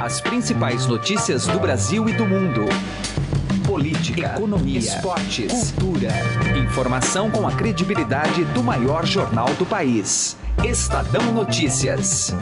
As 0.00 0.18
principais 0.18 0.86
notícias 0.86 1.46
do 1.46 1.60
Brasil 1.60 2.08
e 2.08 2.14
do 2.14 2.24
mundo. 2.24 2.64
Política, 3.66 4.32
economia, 4.34 4.78
esportes, 4.78 5.72
cultura. 5.72 6.08
Informação 6.58 7.30
com 7.30 7.46
a 7.46 7.52
credibilidade 7.52 8.44
do 8.44 8.64
maior 8.64 9.04
jornal 9.04 9.52
do 9.56 9.66
país. 9.66 10.38
Estadão 10.64 11.34
Notícias. 11.34 12.34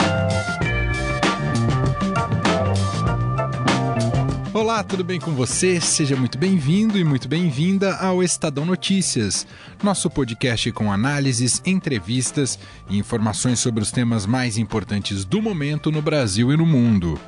Olá, 4.54 4.84
tudo 4.84 5.02
bem 5.02 5.18
com 5.18 5.32
você? 5.32 5.80
Seja 5.80 6.14
muito 6.14 6.38
bem-vindo 6.38 6.96
e 6.96 7.02
muito 7.02 7.28
bem-vinda 7.28 7.96
ao 7.96 8.22
Estadão 8.22 8.64
Notícias, 8.64 9.46
nosso 9.82 10.08
podcast 10.08 10.70
com 10.70 10.92
análises, 10.92 11.60
entrevistas 11.66 12.56
e 12.88 12.98
informações 12.98 13.58
sobre 13.58 13.82
os 13.82 13.90
temas 13.90 14.26
mais 14.26 14.58
importantes 14.58 15.24
do 15.24 15.42
momento 15.42 15.90
no 15.90 16.00
Brasil 16.00 16.52
e 16.52 16.56
no 16.56 16.64
mundo. 16.64 17.20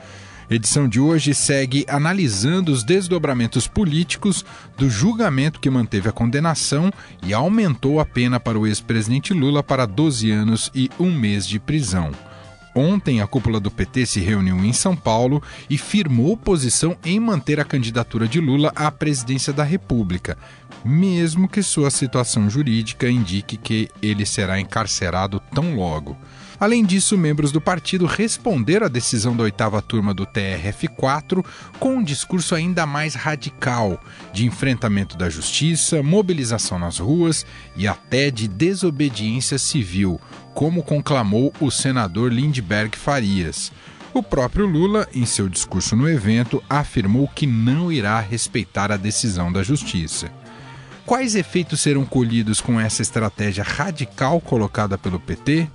Edição 0.50 0.88
de 0.88 0.98
hoje 0.98 1.32
segue 1.32 1.86
analisando 1.88 2.72
os 2.72 2.82
desdobramentos 2.82 3.68
políticos 3.68 4.44
do 4.76 4.90
julgamento 4.90 5.60
que 5.60 5.70
manteve 5.70 6.08
a 6.08 6.12
condenação 6.12 6.92
e 7.24 7.32
aumentou 7.32 8.00
a 8.00 8.04
pena 8.04 8.40
para 8.40 8.58
o 8.58 8.66
ex-presidente 8.66 9.32
Lula 9.32 9.62
para 9.62 9.86
12 9.86 10.28
anos 10.28 10.68
e 10.74 10.90
um 10.98 11.12
mês 11.12 11.46
de 11.46 11.60
prisão. 11.60 12.10
Ontem, 12.74 13.20
a 13.20 13.28
cúpula 13.28 13.60
do 13.60 13.70
PT 13.70 14.06
se 14.06 14.20
reuniu 14.20 14.64
em 14.64 14.72
São 14.72 14.96
Paulo 14.96 15.40
e 15.68 15.78
firmou 15.78 16.36
posição 16.36 16.96
em 17.04 17.20
manter 17.20 17.60
a 17.60 17.64
candidatura 17.64 18.26
de 18.26 18.40
Lula 18.40 18.72
à 18.74 18.90
presidência 18.90 19.52
da 19.52 19.62
República, 19.62 20.36
mesmo 20.84 21.48
que 21.48 21.62
sua 21.62 21.90
situação 21.90 22.50
jurídica 22.50 23.08
indique 23.08 23.56
que 23.56 23.88
ele 24.02 24.26
será 24.26 24.58
encarcerado 24.58 25.40
tão 25.54 25.76
logo. 25.76 26.16
Além 26.60 26.84
disso, 26.84 27.16
membros 27.16 27.52
do 27.52 27.60
partido 27.60 28.04
responderam 28.04 28.84
à 28.84 28.88
decisão 28.88 29.34
da 29.34 29.44
oitava 29.44 29.80
turma 29.80 30.12
do 30.12 30.26
TRF4 30.26 31.42
com 31.78 31.96
um 31.96 32.04
discurso 32.04 32.54
ainda 32.54 32.84
mais 32.84 33.14
radical 33.14 33.98
de 34.30 34.44
enfrentamento 34.44 35.16
da 35.16 35.30
justiça, 35.30 36.02
mobilização 36.02 36.78
nas 36.78 36.98
ruas 36.98 37.46
e 37.74 37.88
até 37.88 38.30
de 38.30 38.46
desobediência 38.46 39.58
civil, 39.58 40.20
como 40.52 40.82
conclamou 40.82 41.50
o 41.58 41.70
senador 41.70 42.30
Lindbergh 42.30 42.94
Farias. 42.94 43.72
O 44.12 44.22
próprio 44.22 44.66
Lula, 44.66 45.08
em 45.14 45.24
seu 45.24 45.48
discurso 45.48 45.96
no 45.96 46.06
evento, 46.06 46.62
afirmou 46.68 47.26
que 47.26 47.46
não 47.46 47.90
irá 47.90 48.20
respeitar 48.20 48.92
a 48.92 48.98
decisão 48.98 49.50
da 49.50 49.62
justiça. 49.62 50.30
Quais 51.06 51.34
efeitos 51.34 51.80
serão 51.80 52.04
colhidos 52.04 52.60
com 52.60 52.78
essa 52.78 53.00
estratégia 53.00 53.64
radical 53.64 54.40
colocada 54.40 54.98
pelo 54.98 55.18
PT? 55.18 55.68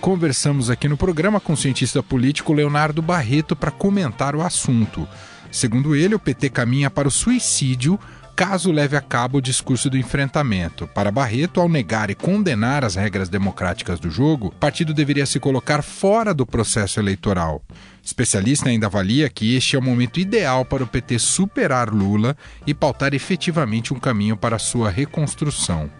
Conversamos 0.00 0.70
aqui 0.70 0.88
no 0.88 0.96
programa 0.96 1.40
com 1.40 1.52
o 1.52 1.56
cientista 1.56 2.02
político 2.02 2.52
Leonardo 2.52 3.02
Barreto 3.02 3.56
para 3.56 3.70
comentar 3.70 4.36
o 4.36 4.42
assunto. 4.42 5.08
Segundo 5.50 5.96
ele, 5.96 6.14
o 6.14 6.18
PT 6.18 6.50
caminha 6.50 6.88
para 6.88 7.08
o 7.08 7.10
suicídio 7.10 7.98
caso 8.38 8.70
leve 8.70 8.96
a 8.96 9.00
cabo 9.00 9.38
o 9.38 9.42
discurso 9.42 9.90
do 9.90 9.98
enfrentamento. 9.98 10.86
Para 10.86 11.10
Barreto, 11.10 11.60
ao 11.60 11.68
negar 11.68 12.08
e 12.08 12.14
condenar 12.14 12.84
as 12.84 12.94
regras 12.94 13.28
democráticas 13.28 13.98
do 13.98 14.08
jogo, 14.08 14.46
o 14.46 14.52
partido 14.52 14.94
deveria 14.94 15.26
se 15.26 15.40
colocar 15.40 15.82
fora 15.82 16.32
do 16.32 16.46
processo 16.46 17.00
eleitoral. 17.00 17.60
Especialista 18.00 18.68
ainda 18.68 18.86
avalia 18.86 19.28
que 19.28 19.56
este 19.56 19.74
é 19.74 19.78
o 19.80 19.82
momento 19.82 20.20
ideal 20.20 20.64
para 20.64 20.84
o 20.84 20.86
PT 20.86 21.18
superar 21.18 21.92
Lula 21.92 22.36
e 22.64 22.72
pautar 22.72 23.12
efetivamente 23.12 23.92
um 23.92 23.98
caminho 23.98 24.36
para 24.36 24.60
sua 24.60 24.88
reconstrução. 24.88 25.90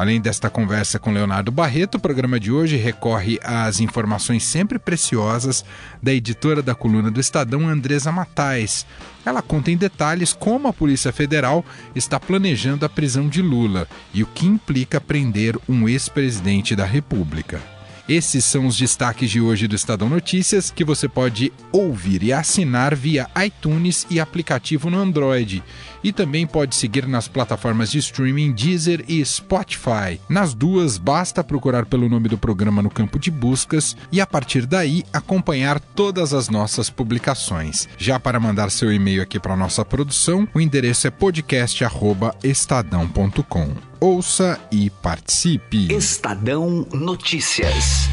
Além 0.00 0.18
desta 0.18 0.48
conversa 0.48 0.98
com 0.98 1.12
Leonardo 1.12 1.52
Barreto, 1.52 1.96
o 1.96 2.00
programa 2.00 2.40
de 2.40 2.50
hoje 2.50 2.78
recorre 2.78 3.38
às 3.44 3.80
informações 3.80 4.44
sempre 4.44 4.78
preciosas 4.78 5.62
da 6.02 6.10
editora 6.10 6.62
da 6.62 6.74
coluna 6.74 7.10
do 7.10 7.20
Estadão, 7.20 7.68
Andresa 7.68 8.10
Matais. 8.10 8.86
Ela 9.26 9.42
conta 9.42 9.70
em 9.70 9.76
detalhes 9.76 10.32
como 10.32 10.68
a 10.68 10.72
Polícia 10.72 11.12
Federal 11.12 11.62
está 11.94 12.18
planejando 12.18 12.86
a 12.86 12.88
prisão 12.88 13.28
de 13.28 13.42
Lula 13.42 13.86
e 14.14 14.22
o 14.22 14.26
que 14.26 14.46
implica 14.46 15.02
prender 15.02 15.54
um 15.68 15.86
ex-presidente 15.86 16.74
da 16.74 16.86
República. 16.86 17.60
Esses 18.10 18.44
são 18.44 18.66
os 18.66 18.76
destaques 18.76 19.30
de 19.30 19.40
hoje 19.40 19.68
do 19.68 19.76
Estadão 19.76 20.08
Notícias 20.08 20.68
que 20.68 20.82
você 20.82 21.08
pode 21.08 21.52
ouvir 21.70 22.24
e 22.24 22.32
assinar 22.32 22.92
via 22.92 23.28
iTunes 23.44 24.04
e 24.10 24.18
aplicativo 24.18 24.90
no 24.90 24.98
Android. 24.98 25.62
E 26.02 26.12
também 26.12 26.46
pode 26.46 26.74
seguir 26.74 27.06
nas 27.06 27.28
plataformas 27.28 27.90
de 27.90 27.98
streaming 27.98 28.52
Deezer 28.52 29.04
e 29.08 29.24
Spotify. 29.24 30.20
Nas 30.28 30.52
duas, 30.54 30.98
basta 30.98 31.44
procurar 31.44 31.86
pelo 31.86 32.08
nome 32.08 32.28
do 32.28 32.38
programa 32.38 32.82
no 32.82 32.90
campo 32.90 33.16
de 33.18 33.30
buscas 33.30 33.96
e 34.10 34.20
a 34.20 34.26
partir 34.26 34.66
daí 34.66 35.04
acompanhar 35.12 35.78
todas 35.80 36.34
as 36.34 36.48
nossas 36.48 36.90
publicações. 36.90 37.88
Já 37.98 38.18
para 38.18 38.40
mandar 38.40 38.70
seu 38.70 38.92
e-mail 38.92 39.22
aqui 39.22 39.38
para 39.38 39.56
nossa 39.56 39.84
produção, 39.84 40.48
o 40.54 40.60
endereço 40.60 41.06
é 41.06 41.10
podcast@estadão.com 41.10 43.90
ouça 44.00 44.58
e 44.72 44.88
participe. 44.88 45.94
Estadão 45.94 46.86
Notícias. 46.92 48.08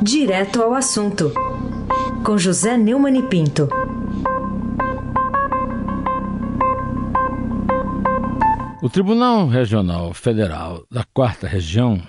Direto 0.00 0.62
ao 0.62 0.74
assunto. 0.74 1.32
Com 2.24 2.38
José 2.38 2.76
Neumann 2.76 3.18
e 3.18 3.22
Pinto. 3.22 3.68
O 8.82 8.90
Tribunal 8.90 9.46
Regional 9.46 10.12
Federal 10.12 10.84
da 10.90 11.04
Quarta 11.04 11.46
Região, 11.46 12.02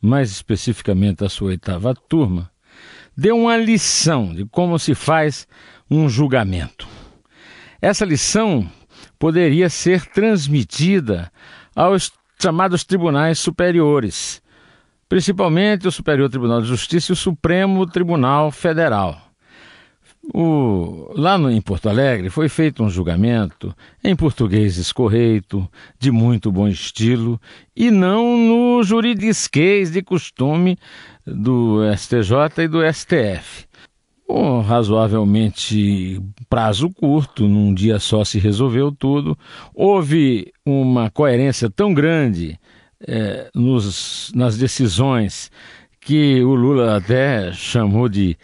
mais 0.00 0.30
especificamente 0.30 1.24
a 1.24 1.28
sua 1.28 1.48
oitava 1.48 1.92
turma, 1.92 2.48
deu 3.16 3.36
uma 3.36 3.56
lição 3.56 4.32
de 4.32 4.44
como 4.44 4.78
se 4.78 4.94
faz 4.94 5.48
um 5.90 6.08
julgamento. 6.08 6.86
Essa 7.82 8.04
lição 8.04 8.70
poderia 9.18 9.68
ser 9.68 10.06
transmitida 10.06 11.32
aos 11.74 12.12
chamados 12.40 12.84
tribunais 12.84 13.40
superiores, 13.40 14.40
principalmente 15.08 15.88
o 15.88 15.90
Superior 15.90 16.30
Tribunal 16.30 16.62
de 16.62 16.68
Justiça 16.68 17.10
e 17.10 17.14
o 17.14 17.16
Supremo 17.16 17.84
Tribunal 17.88 18.52
Federal. 18.52 19.23
O, 20.32 21.12
lá 21.14 21.36
no, 21.36 21.50
em 21.50 21.60
Porto 21.60 21.88
Alegre 21.88 22.30
foi 22.30 22.48
feito 22.48 22.82
um 22.82 22.88
julgamento 22.88 23.74
em 24.02 24.16
português 24.16 24.78
escorreito, 24.78 25.68
de 25.98 26.10
muito 26.10 26.50
bom 26.50 26.66
estilo, 26.66 27.40
e 27.76 27.90
não 27.90 28.36
no 28.36 28.82
juridisquês 28.82 29.90
de 29.90 30.02
costume 30.02 30.78
do 31.26 31.80
STJ 31.94 32.64
e 32.64 32.68
do 32.68 32.80
STF 32.92 33.66
um 34.28 34.60
razoavelmente 34.60 36.20
prazo 36.48 36.90
curto, 36.90 37.46
num 37.46 37.74
dia 37.74 37.98
só 37.98 38.24
se 38.24 38.38
resolveu 38.38 38.90
tudo. 38.90 39.38
Houve 39.74 40.52
uma 40.64 41.10
coerência 41.10 41.68
tão 41.70 41.92
grande 41.92 42.58
é, 43.06 43.50
nos, 43.54 44.32
nas 44.34 44.56
decisões 44.56 45.50
que 46.00 46.42
o 46.42 46.54
Lula 46.54 46.96
até 46.96 47.52
chamou 47.52 48.08
de 48.08 48.36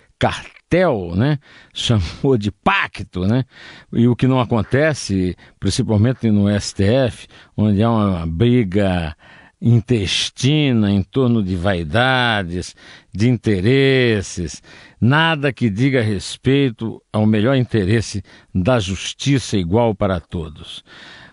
cartel, 0.70 1.12
né? 1.16 1.38
chamou 1.74 2.38
de 2.38 2.52
pacto, 2.52 3.26
né? 3.26 3.44
e 3.92 4.06
o 4.06 4.14
que 4.14 4.28
não 4.28 4.40
acontece, 4.40 5.36
principalmente 5.58 6.30
no 6.30 6.48
STF, 6.58 7.26
onde 7.56 7.82
há 7.82 7.90
uma 7.90 8.26
briga 8.26 9.16
intestina 9.60 10.90
em 10.90 11.02
torno 11.02 11.42
de 11.42 11.54
vaidades, 11.54 12.74
de 13.12 13.28
interesses, 13.28 14.62
nada 14.98 15.52
que 15.52 15.68
diga 15.68 16.00
respeito 16.00 17.02
ao 17.12 17.26
melhor 17.26 17.56
interesse 17.56 18.22
da 18.54 18.78
justiça 18.78 19.58
igual 19.58 19.94
para 19.94 20.18
todos. 20.18 20.82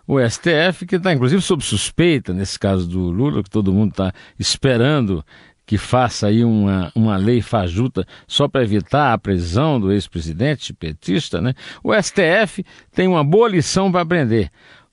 O 0.06 0.20
STF, 0.22 0.86
que 0.86 0.96
está 0.96 1.14
inclusive 1.14 1.42
sob 1.42 1.62
suspeita, 1.62 2.34
nesse 2.34 2.58
caso 2.58 2.88
do 2.88 3.12
Lula, 3.12 3.44
que 3.44 3.50
todo 3.50 3.74
mundo 3.74 3.92
está 3.92 4.14
esperando 4.40 5.24
que 5.68 5.78
faça 5.78 6.28
aí 6.28 6.46
uma, 6.46 6.90
uma 6.96 7.18
lei 7.18 7.42
fajuta 7.42 8.08
só 8.26 8.48
para 8.48 8.64
evitar 8.64 9.12
a 9.12 9.18
prisão 9.18 9.78
do 9.78 9.92
ex-presidente 9.92 10.74
petista, 10.74 11.42
né? 11.42 11.54
O 11.84 11.94
STF 11.94 12.66
tem 12.96 13.06
uma 13.06 13.22
boa 13.22 13.50
lição 13.50 13.92
para 13.92 14.02
aprender. 14.02 14.50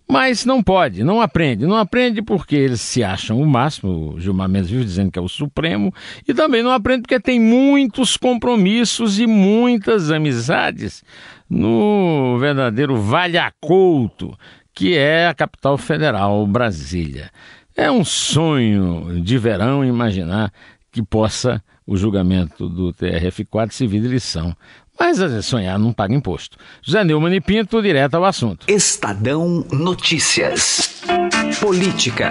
Mas 0.07 0.45
não 0.45 0.63
pode, 0.63 1.05
não 1.05 1.21
aprende. 1.21 1.65
Não 1.65 1.77
aprende 1.77 2.21
porque 2.21 2.57
eles 2.57 2.81
se 2.81 3.05
acham 3.05 3.41
o 3.41 3.47
máximo, 3.47 4.15
o 4.15 4.21
Gilmar 4.21 4.49
Mendes 4.49 4.69
vive 4.69 4.85
dizendo 4.85 5.13
que 5.13 5.19
é 5.19 5.23
o 5.23 5.29
Supremo, 5.29 5.95
e 6.27 6.35
também 6.35 6.63
não 6.63 6.73
aprende 6.73 7.03
porque 7.03 7.21
tem 7.21 7.41
muitos 7.41 8.17
compromissos 8.17 9.21
e 9.21 9.29
muitas 9.29 10.11
amizades 10.11 11.05
no 11.49 12.37
verdadeiro 12.39 12.97
Vale 12.97 13.39
Couto, 13.61 14.37
que 14.75 14.97
é 14.97 15.29
a 15.29 15.35
capital 15.35 15.79
federal, 15.79 16.45
Brasília. 16.49 17.31
É 17.77 17.91
um 17.91 18.05
sonho 18.05 19.21
de 19.23 19.37
verão 19.37 19.85
imaginar 19.85 20.53
que 20.93 21.03
possa 21.03 21.63
o 21.87 21.97
julgamento 21.97 22.69
do 22.69 22.93
TRF4 22.95 23.73
servir 23.73 24.01
de 24.01 24.09
lição 24.09 24.57
mas 24.99 25.21
a 25.21 25.43
sonhar 25.43 25.79
não 25.79 25.93
paga 25.93 26.15
imposto. 26.15 26.57
José 26.83 27.03
Neumann 27.05 27.35
e 27.35 27.41
Pinto, 27.41 27.83
direto 27.83 28.15
ao 28.15 28.25
assunto. 28.25 28.65
Estadão 28.69 29.67
Notícias. 29.73 31.03
Política. 31.61 32.31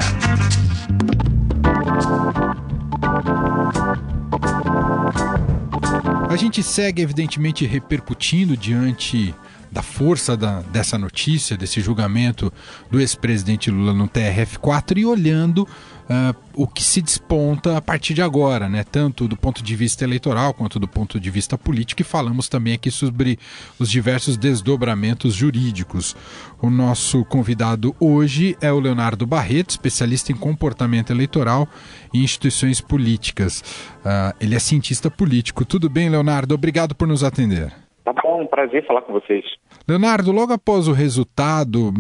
A 6.30 6.36
gente 6.36 6.64
segue, 6.64 7.02
evidentemente, 7.02 7.66
repercutindo 7.66 8.56
diante 8.58 9.36
da 9.74 9.82
força 9.82 10.38
da, 10.38 10.62
dessa 10.62 10.98
notícia, 10.98 11.58
desse 11.58 11.82
julgamento 11.82 12.54
do 12.92 13.00
ex-presidente 13.00 13.72
Lula 13.72 13.94
no 13.94 14.08
TRF4 14.08 15.00
e 15.00 15.06
olhando 15.06 15.68
uh, 16.04 16.36
o 16.54 16.68
que 16.68 16.84
se 16.84 17.02
desponta 17.02 17.76
a 17.76 17.82
partir 17.82 18.14
de 18.14 18.22
agora, 18.22 18.70
né? 18.70 18.84
tanto 18.84 19.28
do 19.28 19.36
ponto 19.36 19.64
de 19.64 19.76
vista 19.76 20.04
eleitoral 20.04 20.54
quanto 20.54 20.80
do 20.80 20.88
ponto 20.88 21.20
de 21.20 21.30
vista 21.32 21.58
político, 21.58 22.02
e 22.02 22.06
falamos 22.06 22.48
também 22.48 22.74
aqui 22.74 22.92
sobre 22.92 23.40
os 23.80 23.90
diversos 23.90 24.38
desdobramentos 24.38 25.34
jurídicos. 25.34 26.16
O 26.62 26.70
nosso 26.70 27.26
convidado 27.26 27.96
hoje 28.00 28.56
é 28.62 28.72
o 28.72 28.80
Leonardo 28.80 29.26
Barreto, 29.26 29.72
especialista 29.72 30.32
em 30.32 30.36
comportamento 30.36 31.12
eleitoral 31.12 31.68
e 32.14 32.24
instituições 32.24 32.80
políticas. 32.80 33.62
Uh, 34.06 34.36
ele 34.40 34.56
é 34.56 34.60
cientista 34.60 35.10
político. 35.10 35.66
Tudo 35.66 35.90
bem, 35.90 36.10
Leonardo? 36.10 36.54
Obrigado 36.54 36.94
por 36.94 37.08
nos 37.08 37.24
atender. 37.24 37.74
Bom, 38.34 38.42
um 38.42 38.48
prazer 38.48 38.84
falar 38.88 39.04
com 39.04 39.14
vocês. 39.14 39.46
Leonardo, 39.88 40.32
logo 40.32 40.52
após 40.52 40.88
o 40.88 40.92
resultado 40.92 41.94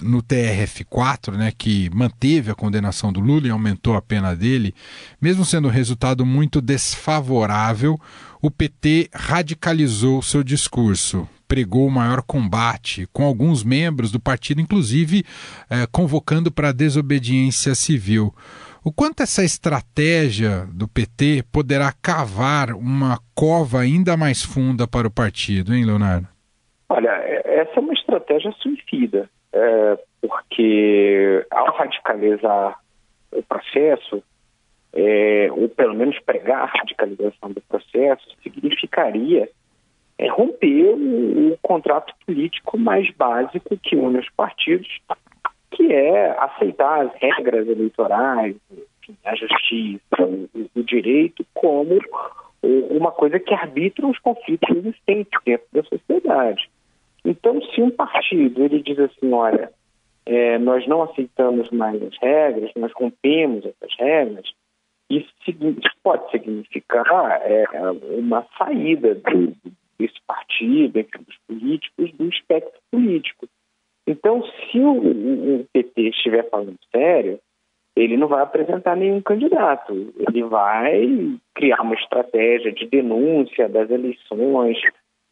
no 0.00 0.22
TRF4, 0.22 1.36
né, 1.36 1.52
que 1.56 1.90
manteve 1.92 2.48
a 2.48 2.54
condenação 2.54 3.12
do 3.12 3.18
Lula 3.18 3.48
e 3.48 3.50
aumentou 3.50 3.96
a 3.96 4.00
pena 4.00 4.36
dele, 4.36 4.72
mesmo 5.20 5.44
sendo 5.44 5.66
um 5.66 5.70
resultado 5.70 6.24
muito 6.24 6.60
desfavorável, 6.60 7.98
o 8.40 8.52
PT 8.52 9.10
radicalizou 9.12 10.22
seu 10.22 10.44
discurso, 10.44 11.28
pregou 11.48 11.88
o 11.88 11.90
maior 11.90 12.22
combate, 12.22 13.08
com 13.12 13.24
alguns 13.24 13.64
membros 13.64 14.12
do 14.12 14.20
partido, 14.20 14.60
inclusive 14.60 15.24
eh, 15.68 15.88
convocando 15.90 16.52
para 16.52 16.68
a 16.68 16.72
desobediência 16.72 17.74
civil. 17.74 18.32
O 18.82 18.90
quanto 18.90 19.22
essa 19.22 19.44
estratégia 19.44 20.66
do 20.72 20.88
PT 20.88 21.44
poderá 21.52 21.92
cavar 21.92 22.70
uma 22.70 23.18
cova 23.34 23.80
ainda 23.80 24.16
mais 24.16 24.42
funda 24.42 24.88
para 24.88 25.06
o 25.06 25.10
partido, 25.10 25.74
hein, 25.74 25.84
Leonardo? 25.84 26.26
Olha, 26.88 27.10
é, 27.10 27.60
essa 27.60 27.72
é 27.76 27.80
uma 27.80 27.92
estratégia 27.92 28.50
suicida, 28.52 29.28
é, 29.52 29.98
porque 30.22 31.46
ao 31.50 31.76
radicalizar 31.76 32.78
o 33.32 33.42
processo, 33.42 34.22
é, 34.94 35.48
ou 35.52 35.68
pelo 35.68 35.94
menos 35.94 36.18
pregar 36.20 36.62
a 36.62 36.78
radicalização 36.78 37.52
do 37.52 37.60
processo, 37.60 38.26
significaria 38.42 39.46
é, 40.18 40.28
romper 40.28 40.86
o, 40.86 41.52
o 41.52 41.58
contrato 41.60 42.14
político 42.26 42.78
mais 42.78 43.10
básico 43.14 43.76
que 43.76 43.94
une 43.94 44.20
os 44.20 44.30
partidos 44.30 44.88
que 45.70 45.92
é 45.92 46.30
aceitar 46.38 47.06
as 47.06 47.14
regras 47.14 47.66
eleitorais, 47.68 48.56
enfim, 48.70 49.16
a 49.24 49.34
justiça, 49.34 50.00
o, 50.74 50.82
direito 50.82 51.44
como 51.54 51.98
uma 52.62 53.12
coisa 53.12 53.38
que 53.38 53.54
arbitra 53.54 54.06
os 54.06 54.18
conflitos 54.18 54.68
existentes 54.76 55.40
dentro 55.44 55.66
da 55.72 55.82
sociedade. 55.84 56.68
Então, 57.24 57.60
se 57.62 57.80
um 57.80 57.90
partido 57.90 58.64
ele 58.64 58.82
diz 58.82 58.98
assim, 58.98 59.32
olha, 59.32 59.70
é, 60.26 60.58
nós 60.58 60.86
não 60.86 61.02
aceitamos 61.02 61.70
mais 61.70 62.02
as 62.02 62.16
regras, 62.18 62.70
nós 62.76 62.92
rompemos 62.92 63.64
essas 63.64 63.94
regras, 63.98 64.46
isso, 65.10 65.28
pode 66.02 66.30
significar 66.30 67.42
é, 67.42 67.64
uma 68.16 68.46
saída 68.56 69.14
do, 69.14 69.56
desse 69.98 70.20
partido, 70.26 70.98
entre 70.98 71.20
os 71.20 71.36
políticos, 71.46 72.12
do 72.12 72.28
espectro 72.28 72.80
político. 72.90 73.48
Então, 74.10 74.42
se 74.42 74.80
o, 74.80 75.64
PT 75.72 76.08
estiver 76.08 76.48
falando 76.50 76.76
sério, 76.90 77.38
ele 77.96 78.16
não 78.16 78.26
vai 78.26 78.42
apresentar 78.42 78.96
nenhum 78.96 79.20
candidato. 79.20 80.12
Ele 80.18 80.42
vai 80.44 81.36
criar 81.54 81.82
uma 81.82 81.94
estratégia 81.94 82.72
de 82.72 82.86
denúncia 82.86 83.68
das 83.68 83.88
eleições 83.90 84.78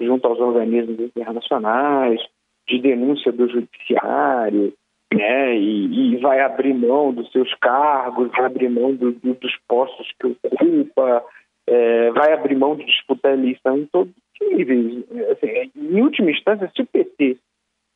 junto 0.00 0.28
aos 0.28 0.38
organismos 0.38 1.00
internacionais, 1.00 2.20
de 2.68 2.80
denúncia 2.80 3.32
do 3.32 3.48
judiciário, 3.48 4.72
né? 5.12 5.56
E, 5.56 6.14
e 6.14 6.16
vai 6.18 6.40
abrir 6.40 6.74
mão 6.74 7.12
dos 7.12 7.30
seus 7.32 7.52
cargos, 7.54 8.30
vai 8.30 8.46
abrir 8.46 8.68
mão 8.68 8.94
do, 8.94 9.12
do, 9.12 9.34
dos 9.34 9.56
postos 9.66 10.08
que 10.20 10.26
ocupa, 10.26 11.24
é, 11.66 12.10
vai 12.12 12.32
abrir 12.32 12.56
mão 12.56 12.76
de 12.76 12.84
disputar 12.84 13.32
a 13.32 13.34
eleição 13.34 13.78
em 13.78 13.86
todos 13.86 14.12
os 14.12 14.48
níveis. 14.56 15.04
Assim, 15.32 15.70
em 15.74 16.00
última 16.00 16.30
instância, 16.30 16.70
se 16.74 16.82
o 16.82 16.86
PT 16.86 17.38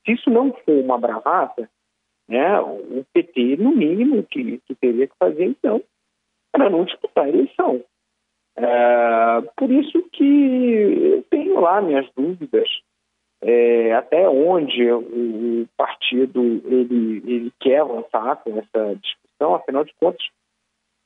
se 0.05 0.13
isso 0.13 0.31
não 0.31 0.53
for 0.53 0.73
uma 0.73 0.99
bravata, 0.99 1.69
né, 2.29 2.61
o 2.61 3.05
PT, 3.13 3.57
no 3.57 3.73
mínimo, 3.73 4.23
que, 4.25 4.59
que 4.59 4.75
teria 4.75 5.07
que 5.07 5.17
fazer, 5.19 5.45
então, 5.45 5.83
para 6.51 6.71
não 6.71 6.85
disputar 6.85 7.25
a 7.25 7.29
eleição. 7.29 7.83
É, 8.57 9.41
por 9.57 9.71
isso 9.71 10.03
que 10.13 10.25
eu 10.25 11.23
tenho 11.31 11.61
lá 11.61 11.81
minhas 11.81 12.09
dúvidas 12.15 12.69
é, 13.41 13.93
até 13.95 14.29
onde 14.29 14.91
o, 14.93 15.67
partido 15.77 16.41
ele, 16.65 17.23
ele 17.27 17.53
quer 17.59 17.81
avançar 17.81 18.37
com 18.37 18.59
essa 18.59 18.95
discussão, 18.97 19.55
afinal 19.55 19.85
de 19.85 19.93
contas, 19.95 20.25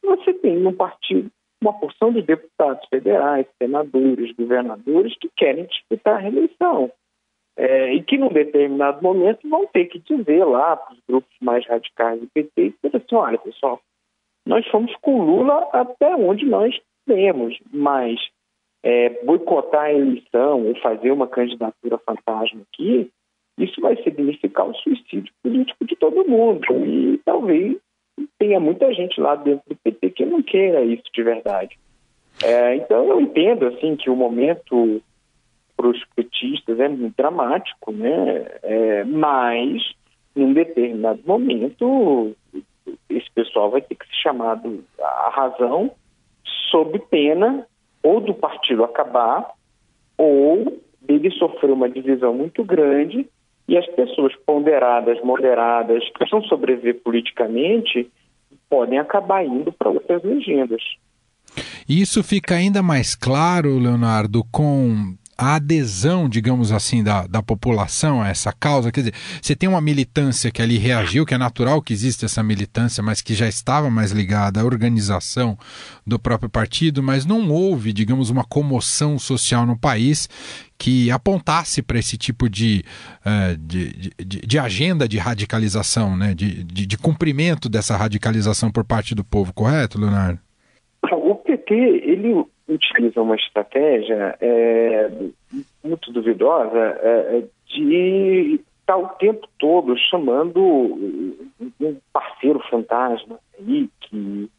você 0.03 0.35
tem 0.35 0.57
no 0.59 0.73
partido 0.73 1.31
uma 1.63 1.73
porção 1.73 2.13
de 2.13 2.21
deputados 2.23 2.87
federais, 2.89 3.47
senadores, 3.61 4.35
governadores 4.37 5.17
que 5.19 5.31
querem 5.35 5.65
disputar 5.65 6.17
a 6.17 6.19
reeleição 6.19 6.93
é, 7.57 7.95
e 7.95 8.03
que 8.03 8.19
num 8.19 8.29
determinado 8.29 9.03
momento 9.03 9.49
vão 9.49 9.67
ter 9.67 9.87
que 9.87 9.99
dizer 9.99 10.45
lá 10.45 10.77
para 10.77 10.95
os 10.95 11.01
grupos 11.09 11.37
mais 11.41 11.67
radicais 11.67 12.21
do 12.21 12.27
PT, 12.29 12.75
assim, 12.93 13.15
olha 13.15 13.39
pessoal, 13.39 13.81
nós 14.47 14.67
fomos 14.69 14.95
com 15.01 15.23
Lula 15.23 15.69
até 15.73 16.15
onde 16.15 16.45
nós 16.45 16.79
temos, 17.07 17.59
mas 17.73 18.21
é, 18.83 19.09
boicotar 19.25 19.87
a 19.87 19.93
eleição 19.93 20.67
ou 20.67 20.77
fazer 20.81 21.11
uma 21.11 21.27
candidatura 21.27 21.99
fantasma 21.99 22.63
aqui, 22.73 23.11
isso 23.59 23.81
vai 23.81 23.97
significar 24.03 24.69
o 24.69 24.75
suicídio 24.75 25.33
político 25.43 25.85
de 25.85 25.97
todo 25.97 26.29
mundo. 26.29 26.63
E 26.87 27.19
talvez 27.25 27.79
tenha 28.39 28.61
muita 28.61 28.93
gente 28.93 29.21
lá 29.21 29.35
dentro 29.35 29.65
do 29.69 29.77
PT 29.77 30.11
que 30.11 30.27
não 30.27 30.43
queira 30.43 30.85
isso 30.85 31.05
de 31.13 31.23
verdade. 31.23 31.79
É, 32.45 32.77
então 32.77 33.09
eu 33.09 33.21
entendo 33.21 33.67
assim 33.67 33.97
que 33.97 34.11
o 34.11 34.17
momento 34.17 35.03
para 35.77 35.89
os 35.89 36.03
petistas 36.15 36.81
é 36.81 36.89
muito 36.89 37.15
dramático, 37.17 37.93
né? 37.93 38.47
É, 38.63 39.05
mas, 39.05 39.83
num 40.35 40.53
determinado 40.53 41.21
momento, 41.27 42.35
esse 43.11 43.31
pessoal 43.35 43.71
vai 43.71 43.81
ter 43.81 43.95
que 43.95 44.07
ser 44.07 44.23
chamado 44.23 44.85
à 45.01 45.31
razão 45.31 45.91
sob 46.71 46.99
pena 47.11 47.67
ou 48.03 48.21
do 48.21 48.35
partido 48.35 48.85
acabar 48.85 49.51
ou 50.17 50.81
dele 51.01 51.31
sofrer 51.33 51.71
uma 51.71 51.89
divisão 51.89 52.35
muito 52.35 52.65
grande 52.65 53.29
e 53.69 53.77
as 53.77 53.87
pessoas 53.95 54.33
ponderadas, 54.47 55.21
moderadas, 55.23 56.05
que 56.05 56.13
precisam 56.13 56.43
sobreviver 56.45 57.03
politicamente, 57.03 58.11
podem 58.69 58.99
acabar 58.99 59.45
indo 59.45 59.73
para 59.73 59.91
outras 59.91 60.23
legendas. 60.23 60.83
Isso 61.89 62.23
fica 62.23 62.55
ainda 62.55 62.83
mais 62.83 63.15
claro, 63.15 63.79
Leonardo, 63.79 64.43
com 64.53 65.15
a 65.39 65.57
adesão, 65.57 66.29
digamos 66.29 66.73
assim, 66.73 67.03
da, 67.03 67.27
da 67.27 67.43
população 67.43 68.23
a 68.23 68.29
essa 68.29 68.53
causa? 68.53 68.91
Quer 68.91 69.01
dizer, 69.01 69.15
você 69.41 69.55
tem 69.55 69.69
uma 69.69 69.81
militância 69.81 70.51
que 70.51 70.63
ali 70.63 70.79
reagiu, 70.79 71.27
que 71.27 71.35
é 71.35 71.39
natural 71.39 71.83
que 71.83 71.93
exista 71.93 72.27
essa 72.27 72.43
militância, 72.43 73.03
mas 73.03 73.21
que 73.21 73.35
já 73.35 73.47
estava 73.47 73.91
mais 73.91 74.13
ligada 74.13 74.61
à 74.61 74.65
organização 74.65 75.59
do 76.07 76.19
próprio 76.19 76.49
partido, 76.49 77.03
mas 77.03 77.27
não 77.27 77.49
houve, 77.51 77.93
digamos, 77.93 78.31
uma 78.31 78.45
comoção 78.45 79.19
social 79.19 79.67
no 79.67 79.77
país 79.77 80.29
que 80.79 81.11
apontasse 81.11 81.83
para 81.83 81.99
esse 81.99 82.17
tipo 82.17 82.49
de, 82.49 82.85
uh, 83.25 83.57
de, 83.57 84.13
de, 84.19 84.41
de, 84.47 84.59
agenda 84.59 85.09
de 85.09 85.19
radicalização, 85.19 86.17
né? 86.17 86.35
de, 86.35 86.65
de, 86.65 86.87
de 86.87 86.99
cumprimento 86.99 87.69
dessa 87.69 87.97
radicalização 87.97 88.71
por 88.71 88.85
parte 88.85 89.15
do 89.15 89.25
povo, 89.25 89.53
correto, 89.53 89.99
Leonardo? 89.99 90.46
O 91.13 91.35
PT, 91.37 91.75
ele 91.75 92.45
utiliza 92.69 93.23
uma 93.23 93.37
estratégia 93.37 94.37
é, 94.41 95.11
muito 95.85 96.13
duvidosa 96.13 96.99
é, 97.01 97.39
é 97.39 97.45
de 97.67 98.61
estar 98.81 98.97
o 98.97 99.09
tempo 99.09 99.47
todo 99.59 99.97
chamando 99.99 100.61
um 100.61 101.97
parceiro 102.13 102.61
fantasma 102.71 103.39
aí 103.59 103.89
que, 104.01 104.51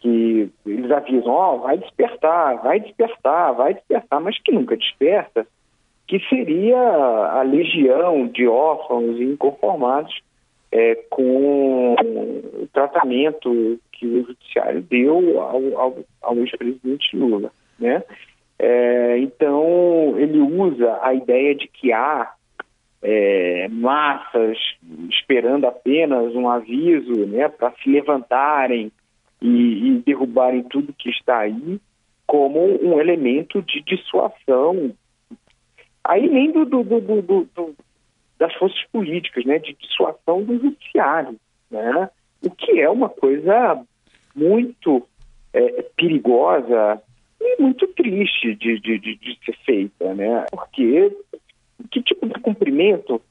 que 0.00 0.50
eles 0.66 0.90
avisam, 0.90 1.32
ó, 1.32 1.54
oh, 1.54 1.58
vai 1.60 1.78
despertar, 1.78 2.62
vai 2.62 2.80
despertar, 2.80 3.54
vai 3.54 3.74
despertar, 3.74 4.20
mas 4.20 4.38
que 4.42 4.52
nunca 4.52 4.76
desperta, 4.76 5.46
que 6.06 6.20
seria 6.28 6.78
a 6.78 7.42
legião 7.42 8.26
de 8.26 8.46
órfãos 8.46 9.18
e 9.18 9.24
inconformados 9.24 10.22
é, 10.72 10.94
com 11.10 11.92
o 11.94 12.66
tratamento 12.72 13.78
que 13.92 14.06
o 14.06 14.26
judiciário 14.26 14.80
deu 14.82 15.40
ao, 15.40 15.78
ao, 15.78 15.98
ao 16.22 16.36
ex-presidente 16.38 17.14
Lula, 17.14 17.52
né? 17.78 18.02
É, 18.58 19.18
então 19.18 20.14
ele 20.18 20.38
usa 20.38 20.98
a 21.02 21.12
ideia 21.12 21.54
de 21.54 21.68
que 21.68 21.92
há 21.92 22.32
é, 23.02 23.68
massas 23.68 24.56
esperando 25.10 25.66
apenas 25.66 26.34
um 26.34 26.48
aviso, 26.48 27.26
né, 27.26 27.48
para 27.48 27.72
se 27.82 27.90
levantarem 27.90 28.92
e, 29.40 29.88
e 29.88 30.02
derrubarem 30.06 30.62
tudo 30.62 30.94
que 30.96 31.10
está 31.10 31.40
aí, 31.40 31.80
como 32.24 32.60
um 32.80 33.00
elemento 33.00 33.60
de 33.62 33.82
dissuasão, 33.82 34.92
aí 36.04 36.28
nem 36.28 36.52
do, 36.52 36.64
do, 36.64 36.84
do, 36.84 37.20
do 37.20 37.74
das 38.42 38.52
forças 38.54 38.82
políticas, 38.90 39.44
né, 39.44 39.60
de 39.60 39.72
dissuasão 39.74 40.42
do 40.42 40.58
judiciário, 40.58 41.36
né, 41.70 42.10
o 42.44 42.50
que 42.50 42.80
é 42.80 42.90
uma 42.90 43.08
coisa 43.08 43.80
muito 44.34 45.06
é, 45.52 45.82
perigosa 45.96 47.00
e 47.40 47.62
muito 47.62 47.86
triste 47.86 48.56
de, 48.56 48.80
de, 48.80 48.98
de, 48.98 49.14
de, 49.14 49.38
ser 49.44 49.56
feita, 49.64 50.12
né, 50.12 50.44
porque 50.50 51.16
que 51.88 52.02
tipo 52.02 52.26
de 52.26 52.34
cumprimento 52.40 53.22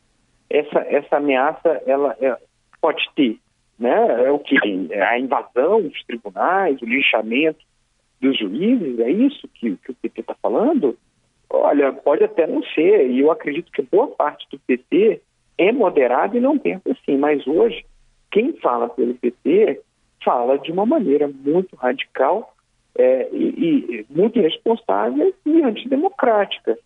essa, 0.50 0.80
essa 0.80 1.18
ameaça 1.18 1.82
ela, 1.86 2.15
ela 2.22 2.39
pode 2.80 3.03
ter, 3.13 3.38
né, 3.77 4.25
é 4.25 4.32
o 4.32 4.39
que 4.39 4.56
a 4.94 5.20
invasão 5.20 5.82
dos 5.82 6.01
tribunais, 6.06 6.82
o 6.82 6.86
linchamento 6.86 7.60
dos 8.22 8.39
juízes, 8.39 8.98
é 9.00 9.12
isso 9.12 9.46
que, 9.56 9.75
que 9.75 9.91
o 9.91 9.96
PT 9.96 10.22
está 10.22 10.36
falando? 10.41 10.98
Olha, 11.53 11.91
pode 11.91 12.24
até 12.24 12.48
não 12.48 12.63
ser, 12.63 13.10
e 13.10 13.20
eu 13.20 13.29
acredito 13.29 13.72
que 13.74 13.81
boa 13.81 14.08
parte 14.08 14.48
do 14.50 14.58
PT 14.60 15.22
é 15.58 15.72
moderada 15.72 16.38
e 16.38 16.39
não 16.39 16.58
pensa 16.58 16.91
assim, 16.91 17.17
mas 17.17 17.46
hoje, 17.46 17.86
quem 18.31 18.53
fala 18.53 18.88
pelo 18.88 19.15
PT 19.15 19.81
fala 20.24 20.58
de 20.58 20.72
uma 20.72 20.86
maneira 20.86 21.27
muito 21.27 21.75
radical 21.75 22.53
é, 22.98 23.27
e, 23.34 23.36
e, 23.38 24.05
muito 24.10 24.39
irresponsável 24.39 25.34
e 25.46 25.62
antidemocrática. 25.62 26.77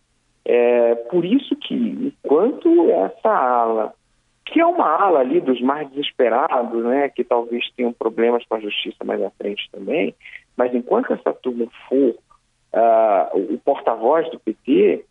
É, 0.44 0.96
por 0.96 1.24
isso 1.24 1.56
que, 1.56 1.74
enquanto 1.76 2.90
essa 2.90 3.30
ala, 3.30 3.94
que 4.46 4.60
é 4.60 4.66
uma 4.66 4.88
ala 4.88 5.20
ali 5.20 5.42
dos 5.42 5.62
mais 5.62 5.88
desesperados, 5.90 6.84
né, 6.84 7.10
que 7.10 7.24
talvez 7.24 7.70
tenham 7.76 7.94
problemas 7.94 8.44
com 8.46 8.56
a 8.56 8.60
justiça 8.60 9.04
mais 9.04 9.22
à 9.22 9.30
frente 9.32 9.70
também, 9.72 10.16
mas 10.58 10.74
enquanto 10.74 11.14
essa 11.14 11.34
turma 11.34 11.68
for 11.88 12.16
uh, 12.76 13.54
o 13.54 13.58
porta-voz 13.60 14.30
do 14.30 14.40
PT, 14.40 15.06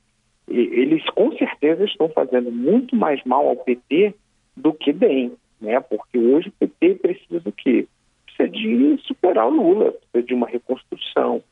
eles 0.47 1.05
com 1.11 1.33
certeza 1.37 1.85
estão 1.85 2.09
fazendo 2.11 2.53
muito 2.53 2.95
mais 2.95 3.23
mal 3.25 3.49
ao 3.49 3.57
PT 3.57 4.15
do 4.55 4.73
que 4.75 4.93
bem, 4.93 5.33
né? 5.61 5.81
Porque 5.81 6.19
hoje 6.19 6.49
o 6.49 6.53
PT 6.53 6.97
precisa 6.97 7.41
do 7.41 7.51
quê? 7.51 7.89
Precisa 8.27 8.49
de 8.49 8.99
superar 9.05 9.49
o 9.49 9.51
Lula, 9.51 9.93
precisa 9.93 10.23
de 10.23 10.35
uma 10.35 10.47
reconstrução, 10.47 11.43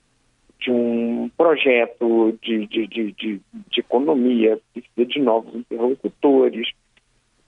de 0.61 0.71
um 0.71 1.31
projeto 1.37 2.39
de, 2.43 2.67
de, 2.67 2.87
de, 2.87 3.13
de, 3.13 3.41
de 3.71 3.81
economia, 3.81 4.61
precisa 4.73 5.07
de 5.07 5.21
novos 5.21 5.55
interlocutores, 5.55 6.71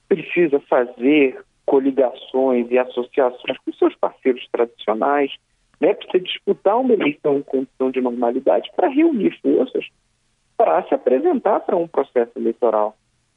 precisa 0.07 0.59
fazer 0.61 1.39
coligações 1.65 2.69
e 2.71 2.77
associações 2.77 3.57
com 3.59 3.73
seus 3.73 3.95
parceiros 3.95 4.47
tradicionais, 4.51 5.31
né, 5.79 5.93
precisa 5.93 6.23
disputar 6.23 6.79
uma 6.79 6.93
eleição 6.93 7.37
em 7.37 7.43
condição 7.43 7.91
de 7.91 8.01
normalidade 8.01 8.71
para 8.75 8.87
reunir 8.87 9.37
forças 9.41 9.85
para 10.57 10.83
se 10.83 10.93
apresentar 10.93 11.59
para 11.61 11.75
um 11.75 11.87
processo 11.87 12.31
eleitoral. 12.35 12.95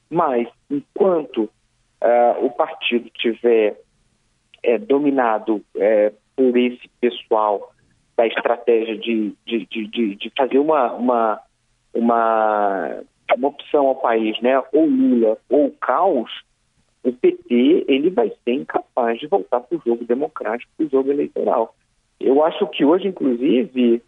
Mas, 0.09 0.49
enquanto 0.71 1.45
uh, 1.45 2.45
o 2.45 2.51
partido 2.51 3.11
tiver 3.11 3.81
é, 4.63 4.79
dominado 4.79 5.63
é, 5.77 6.13
por 6.37 6.57
esse 6.57 6.89
pessoal 7.01 7.73
da 8.17 8.27
estratégia 8.27 8.97
de, 8.97 9.35
de, 9.45 9.67
de, 9.67 10.17
de, 10.17 10.33
fazer 10.37 10.59
uma, 10.59 10.93
uma, 10.93 11.41
uma, 11.95 13.03
uma 13.37 13.49
opção 13.49 13.87
ao 13.87 13.97
país, 13.97 14.41
né? 14.41 14.61
ou 14.73 14.87
Lula 14.87 15.39
ou 15.49 15.71
caos, 15.73 16.31
o 17.05 17.13
PT 17.13 17.85
ele 17.87 18.11
vai 18.11 18.31
ser 18.45 18.53
incapaz 18.53 19.21
de 19.21 19.29
voltar 19.29 19.61
para 19.61 19.79
o 19.79 19.83
jogo 19.85 20.05
democrático, 20.05 20.71
para 20.77 20.87
o 20.87 20.91
jogo 20.91 21.13
eleitoral. 21.13 21.75
Eu 22.21 22.43
acho 22.45 22.67
que 22.69 22.85
hoje, 22.85 23.09
inclusive, 23.09 24.03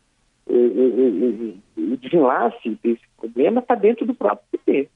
o, 0.46 0.54
o, 0.54 1.58
o, 1.78 1.92
o 1.92 1.96
desenlace 1.96 2.78
desse 2.82 3.02
problema 3.16 3.60
está 3.60 3.74
dentro 3.74 4.04
do 4.04 4.14
próprio 4.14 4.46
PT. 4.52 4.88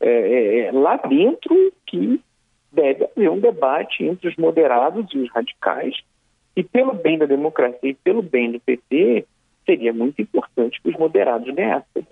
É, 0.00 0.08
é, 0.08 0.58
é, 0.60 0.72
lá 0.72 0.96
dentro 0.96 1.72
que 1.86 2.20
deve 2.72 3.04
haver 3.04 3.30
um 3.30 3.40
debate 3.40 4.04
entre 4.04 4.28
os 4.28 4.36
moderados 4.36 5.06
e 5.12 5.18
os 5.18 5.30
radicais, 5.30 5.96
e 6.56 6.62
pelo 6.62 6.94
bem 6.94 7.18
da 7.18 7.26
democracia 7.26 7.90
e 7.90 7.94
pelo 7.94 8.22
bem 8.22 8.52
do 8.52 8.60
PT, 8.60 9.26
seria 9.66 9.92
muito 9.92 10.22
importante 10.22 10.80
que 10.80 10.88
os 10.88 10.96
moderados 10.96 11.52
ganhassem. 11.52 12.06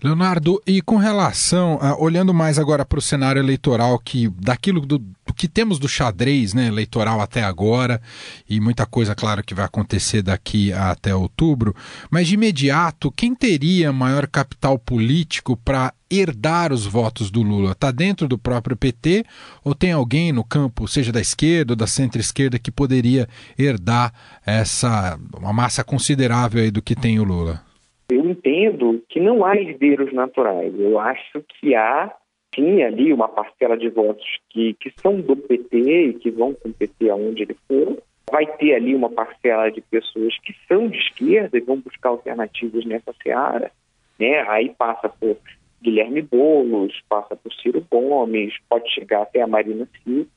Leonardo, 0.00 0.62
e 0.64 0.80
com 0.80 0.96
relação, 0.96 1.76
a, 1.82 2.00
olhando 2.00 2.32
mais 2.32 2.56
agora 2.56 2.84
para 2.84 3.00
o 3.00 3.02
cenário 3.02 3.40
eleitoral, 3.40 3.98
que 3.98 4.28
daquilo 4.28 4.80
do, 4.80 4.98
do, 4.98 5.34
que 5.34 5.48
temos 5.48 5.80
do 5.80 5.88
xadrez 5.88 6.54
né, 6.54 6.68
eleitoral 6.68 7.20
até 7.20 7.42
agora, 7.42 8.00
e 8.48 8.60
muita 8.60 8.86
coisa, 8.86 9.12
claro, 9.16 9.42
que 9.42 9.54
vai 9.54 9.64
acontecer 9.64 10.22
daqui 10.22 10.72
até 10.72 11.12
outubro, 11.12 11.74
mas 12.12 12.28
de 12.28 12.34
imediato, 12.34 13.10
quem 13.10 13.34
teria 13.34 13.92
maior 13.92 14.28
capital 14.28 14.78
político 14.78 15.56
para 15.56 15.92
herdar 16.08 16.72
os 16.72 16.86
votos 16.86 17.28
do 17.28 17.42
Lula? 17.42 17.72
Está 17.72 17.90
dentro 17.90 18.28
do 18.28 18.38
próprio 18.38 18.76
PT 18.76 19.24
ou 19.64 19.74
tem 19.74 19.90
alguém 19.90 20.30
no 20.30 20.44
campo, 20.44 20.86
seja 20.86 21.10
da 21.10 21.20
esquerda 21.20 21.72
ou 21.72 21.76
da 21.76 21.88
centro-esquerda, 21.88 22.56
que 22.56 22.70
poderia 22.70 23.28
herdar 23.58 24.12
essa 24.46 25.18
uma 25.36 25.52
massa 25.52 25.82
considerável 25.82 26.62
aí 26.62 26.70
do 26.70 26.80
que 26.80 26.94
tem 26.94 27.18
o 27.18 27.24
Lula? 27.24 27.66
Eu 28.10 28.24
entendo 28.24 29.02
que 29.08 29.20
não 29.20 29.44
há 29.44 29.56
herdeiros 29.56 30.12
naturais. 30.12 30.72
Eu 30.78 30.98
acho 30.98 31.42
que 31.48 31.74
há, 31.74 32.14
sim, 32.54 32.82
ali 32.82 33.12
uma 33.12 33.28
parcela 33.28 33.76
de 33.76 33.88
votos 33.90 34.26
que, 34.48 34.74
que 34.74 34.90
são 35.00 35.20
do 35.20 35.36
PT 35.36 35.78
e 35.78 36.14
que 36.14 36.30
vão 36.30 36.54
com 36.54 36.70
o 36.70 36.74
PT 36.74 37.10
aonde 37.10 37.42
ele 37.42 37.56
for. 37.66 38.02
Vai 38.30 38.46
ter 38.56 38.74
ali 38.74 38.94
uma 38.94 39.10
parcela 39.10 39.70
de 39.70 39.80
pessoas 39.80 40.38
que 40.40 40.54
são 40.66 40.88
de 40.88 40.98
esquerda 40.98 41.56
e 41.56 41.62
vão 41.62 41.78
buscar 41.80 42.10
alternativas 42.10 42.84
nessa 42.84 43.12
seara. 43.22 43.70
Né? 44.18 44.40
Aí 44.48 44.74
passa 44.76 45.08
por 45.08 45.36
Guilherme 45.82 46.22
Boulos, 46.22 47.00
passa 47.08 47.36
por 47.36 47.52
Ciro 47.54 47.84
Gomes, 47.90 48.54
pode 48.68 48.90
chegar 48.92 49.22
até 49.22 49.42
a 49.42 49.46
Marina 49.46 49.88
Silva, 50.02 50.28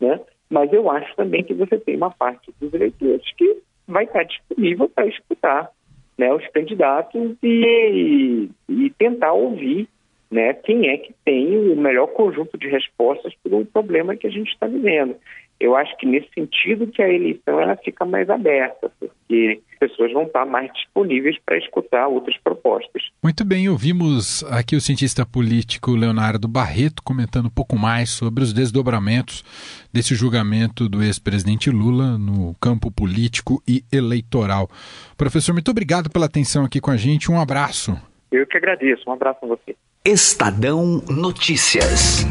né? 0.00 0.20
Mas 0.48 0.72
eu 0.72 0.90
acho 0.90 1.14
também 1.16 1.42
que 1.42 1.54
você 1.54 1.78
tem 1.78 1.96
uma 1.96 2.10
parte 2.10 2.52
dos 2.60 2.72
eleitores 2.72 3.24
que 3.36 3.62
vai 3.88 4.04
estar 4.04 4.22
disponível 4.22 4.88
para 4.88 5.06
escutar 5.06 5.70
né, 6.16 6.32
os 6.32 6.46
candidatos 6.48 7.36
e, 7.42 8.48
e 8.68 8.90
tentar 8.98 9.32
ouvir 9.32 9.88
né, 10.30 10.52
quem 10.52 10.88
é 10.88 10.96
que 10.96 11.14
tem 11.24 11.56
o 11.56 11.76
melhor 11.76 12.08
conjunto 12.08 12.58
de 12.58 12.68
respostas 12.68 13.32
para 13.42 13.56
o 13.56 13.64
problema 13.66 14.16
que 14.16 14.26
a 14.26 14.30
gente 14.30 14.50
está 14.50 14.66
vivendo. 14.66 15.16
Eu 15.60 15.76
acho 15.76 15.96
que 15.96 16.06
nesse 16.06 16.28
sentido 16.34 16.86
que 16.86 17.02
a 17.02 17.08
eleição 17.08 17.60
ela 17.60 17.76
fica 17.76 18.04
mais 18.04 18.28
aberta, 18.28 18.90
porque 18.98 19.60
as 19.72 19.78
pessoas 19.78 20.12
vão 20.12 20.24
estar 20.24 20.44
mais 20.44 20.72
disponíveis 20.72 21.36
para 21.44 21.56
escutar 21.56 22.08
outras 22.08 22.36
propostas. 22.38 23.02
Muito 23.22 23.44
bem, 23.44 23.68
ouvimos 23.68 24.44
aqui 24.50 24.76
o 24.76 24.80
cientista 24.80 25.24
político 25.24 25.92
Leonardo 25.92 26.48
Barreto 26.48 27.02
comentando 27.02 27.46
um 27.46 27.50
pouco 27.50 27.76
mais 27.76 28.10
sobre 28.10 28.42
os 28.42 28.52
desdobramentos 28.52 29.44
desse 29.92 30.14
julgamento 30.14 30.88
do 30.88 31.02
ex-presidente 31.02 31.70
Lula 31.70 32.18
no 32.18 32.54
campo 32.60 32.90
político 32.90 33.62
e 33.66 33.82
eleitoral. 33.92 34.68
Professor, 35.16 35.52
muito 35.52 35.70
obrigado 35.70 36.10
pela 36.10 36.26
atenção 36.26 36.64
aqui 36.64 36.80
com 36.80 36.90
a 36.90 36.96
gente. 36.96 37.30
Um 37.30 37.40
abraço. 37.40 37.96
Eu 38.30 38.46
que 38.46 38.56
agradeço. 38.56 39.08
Um 39.08 39.12
abraço 39.12 39.38
a 39.42 39.46
você. 39.46 39.76
Estadão 40.04 41.00
Notícias. 41.08 42.26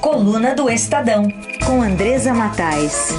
Coluna 0.00 0.54
do 0.54 0.70
Estadão, 0.70 1.28
com 1.66 1.82
Andresa 1.82 2.32
Matais. 2.32 3.10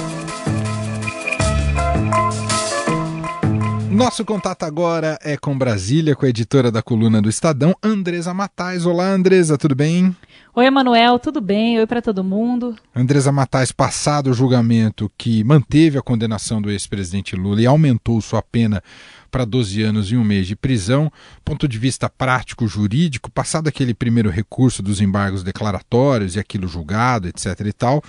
Nosso 3.88 4.24
contato 4.24 4.64
agora 4.64 5.16
é 5.22 5.36
com 5.36 5.56
Brasília, 5.56 6.16
com 6.16 6.26
a 6.26 6.28
editora 6.28 6.72
da 6.72 6.82
coluna 6.82 7.22
do 7.22 7.28
Estadão, 7.28 7.72
Andresa 7.80 8.34
Matais. 8.34 8.84
Olá, 8.84 9.06
Andresa, 9.06 9.56
tudo 9.56 9.76
bem? 9.76 10.14
Oi, 10.54 10.66
Emanuel, 10.66 11.18
tudo 11.18 11.40
bem? 11.40 11.78
Oi 11.78 11.86
para 11.86 12.02
todo 12.02 12.22
mundo. 12.22 12.76
Andresa 12.94 13.32
Matais, 13.32 13.72
passado 13.72 14.28
o 14.28 14.34
julgamento 14.34 15.10
que 15.16 15.42
manteve 15.42 15.96
a 15.96 16.02
condenação 16.02 16.60
do 16.60 16.70
ex-presidente 16.70 17.34
Lula 17.34 17.62
e 17.62 17.66
aumentou 17.66 18.20
sua 18.20 18.42
pena 18.42 18.82
para 19.30 19.46
12 19.46 19.82
anos 19.82 20.12
e 20.12 20.16
um 20.16 20.22
mês 20.22 20.46
de 20.46 20.54
prisão. 20.54 21.10
Ponto 21.42 21.66
de 21.66 21.78
vista 21.78 22.06
prático 22.06 22.68
jurídico, 22.68 23.30
passado 23.30 23.66
aquele 23.66 23.94
primeiro 23.94 24.28
recurso 24.28 24.82
dos 24.82 25.00
embargos 25.00 25.42
declaratórios 25.42 26.36
e 26.36 26.38
aquilo 26.38 26.68
julgado, 26.68 27.28
etc. 27.28 27.58
e 27.64 27.72
tal, 27.72 28.04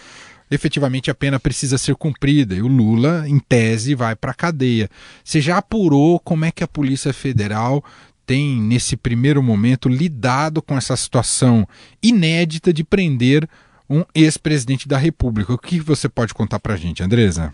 efetivamente 0.52 1.10
a 1.10 1.16
pena 1.16 1.40
precisa 1.40 1.78
ser 1.78 1.96
cumprida 1.96 2.54
e 2.54 2.62
o 2.62 2.68
Lula, 2.68 3.24
em 3.26 3.40
tese, 3.40 3.96
vai 3.96 4.18
para 4.18 4.32
a 4.32 4.36
cadeia. 4.36 4.90
Você 5.24 5.40
já 5.40 5.60
apurou 5.60 6.20
como 6.20 6.44
é 6.44 6.52
que 6.52 6.62
a 6.62 6.68
Polícia 6.68 7.14
Federal 7.14 7.82
tem, 8.25 8.62
nesse 8.62 8.96
primeiro 8.96 9.42
momento, 9.42 9.89
lidado 9.89 10.62
com 10.62 10.77
essa 10.77 10.96
situação 10.96 11.68
inédita 12.01 12.74
de 12.74 12.84
prender 12.84 13.48
um 13.89 14.03
ex-presidente 14.15 14.88
da 14.88 14.98
República? 14.98 15.53
O 15.53 15.58
que 15.58 15.80
você 15.80 16.08
pode 16.08 16.34
contar 16.34 16.60
para 16.60 16.74
a 16.74 16.77
gente, 16.77 17.03
Andresa? 17.03 17.53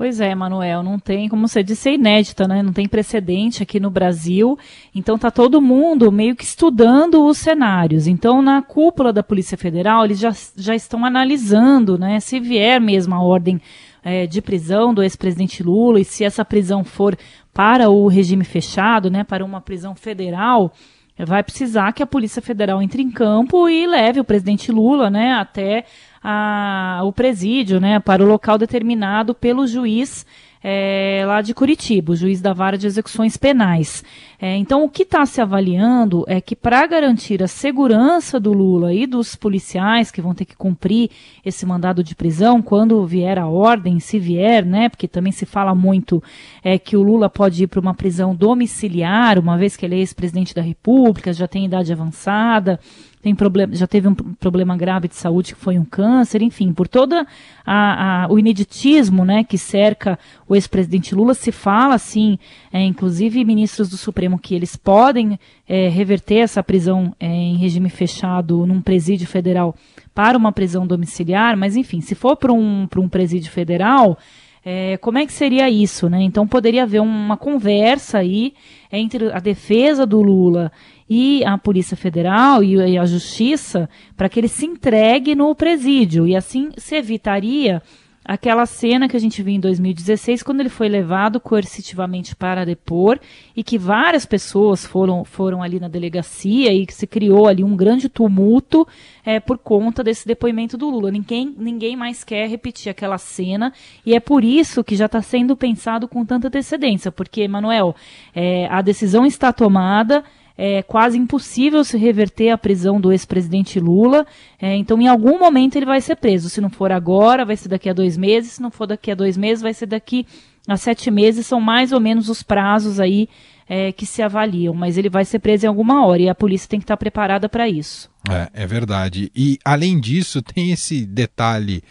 Pois 0.00 0.18
é, 0.18 0.34
Manuel, 0.34 0.82
não 0.82 0.98
tem, 0.98 1.28
como 1.28 1.46
você 1.46 1.62
disse, 1.62 1.90
é 1.90 1.94
inédita, 1.94 2.48
né? 2.48 2.62
Não 2.62 2.72
tem 2.72 2.88
precedente 2.88 3.62
aqui 3.62 3.78
no 3.78 3.90
Brasil. 3.90 4.58
Então 4.94 5.18
tá 5.18 5.30
todo 5.30 5.60
mundo 5.60 6.10
meio 6.10 6.34
que 6.34 6.42
estudando 6.42 7.26
os 7.26 7.36
cenários. 7.36 8.06
Então, 8.06 8.40
na 8.40 8.62
cúpula 8.62 9.12
da 9.12 9.22
Polícia 9.22 9.58
Federal, 9.58 10.06
eles 10.06 10.18
já, 10.18 10.34
já 10.56 10.74
estão 10.74 11.04
analisando, 11.04 11.98
né? 11.98 12.18
Se 12.18 12.40
vier 12.40 12.80
mesmo 12.80 13.14
a 13.14 13.22
ordem 13.22 13.60
é, 14.04 14.26
de 14.26 14.40
prisão 14.40 14.92
do 14.92 15.02
ex-presidente 15.02 15.62
Lula 15.62 16.00
e 16.00 16.04
se 16.04 16.24
essa 16.24 16.44
prisão 16.44 16.84
for 16.84 17.16
para 17.52 17.90
o 17.90 18.06
regime 18.08 18.44
fechado, 18.44 19.10
né, 19.10 19.24
para 19.24 19.44
uma 19.44 19.60
prisão 19.60 19.94
federal, 19.94 20.72
vai 21.18 21.42
precisar 21.42 21.92
que 21.92 22.02
a 22.02 22.06
Polícia 22.06 22.40
Federal 22.40 22.80
entre 22.80 23.02
em 23.02 23.10
campo 23.10 23.68
e 23.68 23.86
leve 23.86 24.20
o 24.20 24.24
presidente 24.24 24.72
Lula, 24.72 25.10
né, 25.10 25.32
até 25.34 25.84
a, 26.22 27.00
o 27.04 27.12
presídio, 27.12 27.80
né, 27.80 27.98
para 27.98 28.22
o 28.22 28.26
local 28.26 28.56
determinado 28.56 29.34
pelo 29.34 29.66
juiz 29.66 30.24
é, 30.62 31.24
lá 31.26 31.40
de 31.40 31.54
Curitiba, 31.54 32.12
o 32.12 32.16
juiz 32.16 32.40
da 32.40 32.52
vara 32.52 32.76
de 32.76 32.86
execuções 32.86 33.36
penais. 33.36 34.04
É, 34.38 34.56
então, 34.56 34.84
o 34.84 34.88
que 34.88 35.02
está 35.02 35.24
se 35.24 35.40
avaliando 35.40 36.24
é 36.26 36.40
que 36.40 36.54
para 36.54 36.86
garantir 36.86 37.42
a 37.42 37.48
segurança 37.48 38.38
do 38.38 38.52
Lula 38.52 38.92
e 38.92 39.06
dos 39.06 39.34
policiais 39.34 40.10
que 40.10 40.20
vão 40.20 40.34
ter 40.34 40.44
que 40.44 40.56
cumprir 40.56 41.10
esse 41.44 41.64
mandado 41.64 42.04
de 42.04 42.14
prisão 42.14 42.60
quando 42.60 43.04
vier 43.06 43.38
a 43.38 43.46
ordem, 43.46 44.00
se 44.00 44.18
vier, 44.18 44.64
né? 44.64 44.88
Porque 44.88 45.08
também 45.08 45.32
se 45.32 45.46
fala 45.46 45.74
muito 45.74 46.22
é, 46.62 46.78
que 46.78 46.96
o 46.96 47.02
Lula 47.02 47.28
pode 47.30 47.64
ir 47.64 47.66
para 47.66 47.80
uma 47.80 47.94
prisão 47.94 48.34
domiciliar, 48.34 49.38
uma 49.38 49.56
vez 49.56 49.76
que 49.76 49.86
ele 49.86 49.96
é 49.96 49.98
ex-presidente 49.98 50.54
da 50.54 50.62
República, 50.62 51.32
já 51.32 51.48
tem 51.48 51.64
idade 51.64 51.92
avançada 51.92 52.78
tem 53.22 53.34
problema, 53.34 53.74
já 53.74 53.86
teve 53.86 54.08
um 54.08 54.14
problema 54.14 54.76
grave 54.76 55.06
de 55.06 55.14
saúde 55.14 55.54
que 55.54 55.60
foi 55.60 55.78
um 55.78 55.84
câncer, 55.84 56.40
enfim, 56.40 56.72
por 56.72 56.88
toda 56.88 57.26
a, 57.66 58.24
a, 58.24 58.32
o 58.32 58.38
ineditismo, 58.38 59.24
né, 59.24 59.44
que 59.44 59.58
cerca 59.58 60.18
o 60.48 60.54
ex-presidente 60.54 61.14
Lula, 61.14 61.34
se 61.34 61.52
fala 61.52 61.94
assim, 61.94 62.38
é, 62.72 62.82
inclusive 62.82 63.44
ministros 63.44 63.90
do 63.90 63.98
Supremo 63.98 64.38
que 64.38 64.54
eles 64.54 64.74
podem 64.74 65.38
é, 65.68 65.88
reverter 65.88 66.38
essa 66.38 66.62
prisão 66.62 67.14
é, 67.20 67.26
em 67.26 67.56
regime 67.56 67.90
fechado 67.90 68.66
num 68.66 68.80
presídio 68.80 69.26
federal 69.26 69.74
para 70.14 70.38
uma 70.38 70.50
prisão 70.50 70.86
domiciliar, 70.86 71.56
mas 71.56 71.76
enfim, 71.76 72.00
se 72.00 72.14
for 72.14 72.36
para 72.36 72.52
um, 72.52 72.88
um 72.96 73.08
presídio 73.08 73.50
federal, 73.50 74.18
é, 74.64 74.96
como 74.98 75.18
é 75.18 75.26
que 75.26 75.32
seria 75.32 75.70
isso, 75.70 76.08
né? 76.08 76.22
Então 76.22 76.46
poderia 76.46 76.82
haver 76.82 77.00
uma 77.00 77.36
conversa 77.36 78.18
aí 78.18 78.52
entre 78.92 79.32
a 79.32 79.38
defesa 79.38 80.04
do 80.04 80.20
Lula 80.20 80.70
e 81.10 81.44
a 81.44 81.58
Polícia 81.58 81.96
Federal 81.96 82.62
e, 82.62 82.96
a 82.96 83.04
Justiça 83.04 83.90
para 84.16 84.28
que 84.28 84.38
ele 84.38 84.46
se 84.46 84.64
entregue 84.64 85.34
no 85.34 85.52
presídio 85.56 86.24
e 86.24 86.36
assim 86.36 86.70
se 86.78 86.94
evitaria 86.94 87.82
aquela 88.24 88.64
cena 88.64 89.08
que 89.08 89.16
a 89.16 89.20
gente 89.20 89.42
viu 89.42 89.54
em 89.54 89.58
2016, 89.58 90.44
quando 90.44 90.60
ele 90.60 90.68
foi 90.68 90.88
levado 90.88 91.40
coercitivamente 91.40 92.36
para 92.36 92.64
depor 92.64 93.18
e 93.56 93.64
que 93.64 93.76
várias 93.76 94.24
pessoas 94.24 94.86
foram, 94.86 95.24
foram 95.24 95.62
ali 95.62 95.80
na 95.80 95.88
delegacia 95.88 96.72
e 96.72 96.86
que 96.86 96.94
se 96.94 97.08
criou 97.08 97.48
ali 97.48 97.64
um 97.64 97.74
grande 97.74 98.08
tumulto 98.08 98.86
é, 99.24 99.40
por 99.40 99.58
conta 99.58 100.04
desse 100.04 100.28
depoimento 100.28 100.76
do 100.76 100.88
Lula. 100.88 101.10
Ninguém, 101.10 101.52
ninguém 101.58 101.96
mais 101.96 102.22
quer 102.22 102.48
repetir 102.48 102.90
aquela 102.90 103.18
cena 103.18 103.72
e 104.06 104.14
é 104.14 104.20
por 104.20 104.44
isso 104.44 104.84
que 104.84 104.94
já 104.94 105.06
está 105.06 105.22
sendo 105.22 105.56
pensado 105.56 106.06
com 106.06 106.24
tanta 106.24 106.46
antecedência, 106.46 107.10
porque, 107.10 107.48
Manuel, 107.48 107.96
é, 108.32 108.68
a 108.68 108.80
decisão 108.80 109.26
está 109.26 109.52
tomada 109.52 110.22
é 110.62 110.82
quase 110.82 111.16
impossível 111.16 111.82
se 111.82 111.96
reverter 111.96 112.50
a 112.50 112.58
prisão 112.58 113.00
do 113.00 113.10
ex-presidente 113.10 113.80
Lula. 113.80 114.26
É, 114.60 114.76
então, 114.76 115.00
em 115.00 115.08
algum 115.08 115.38
momento, 115.38 115.76
ele 115.76 115.86
vai 115.86 116.02
ser 116.02 116.16
preso. 116.16 116.50
Se 116.50 116.60
não 116.60 116.68
for 116.68 116.92
agora, 116.92 117.46
vai 117.46 117.56
ser 117.56 117.70
daqui 117.70 117.88
a 117.88 117.94
dois 117.94 118.14
meses. 118.18 118.52
Se 118.52 118.62
não 118.62 118.70
for 118.70 118.86
daqui 118.86 119.10
a 119.10 119.14
dois 119.14 119.38
meses, 119.38 119.62
vai 119.62 119.72
ser 119.72 119.86
daqui 119.86 120.26
a 120.68 120.76
sete 120.76 121.10
meses. 121.10 121.46
São 121.46 121.62
mais 121.62 121.92
ou 121.92 122.00
menos 122.00 122.28
os 122.28 122.42
prazos 122.42 123.00
aí 123.00 123.26
é, 123.66 123.90
que 123.90 124.04
se 124.04 124.20
avaliam. 124.20 124.74
Mas 124.74 124.98
ele 124.98 125.08
vai 125.08 125.24
ser 125.24 125.38
preso 125.38 125.64
em 125.64 125.68
alguma 125.68 126.04
hora 126.04 126.20
e 126.20 126.28
a 126.28 126.34
polícia 126.34 126.68
tem 126.68 126.78
que 126.78 126.84
estar 126.84 126.98
preparada 126.98 127.48
para 127.48 127.66
isso. 127.66 128.10
É, 128.28 128.64
é 128.64 128.66
verdade. 128.66 129.32
E, 129.34 129.58
além 129.64 129.98
disso, 129.98 130.42
tem 130.44 130.72
esse 130.72 131.06
detalhe 131.06 131.82